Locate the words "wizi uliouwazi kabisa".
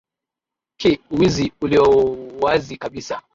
1.11-3.21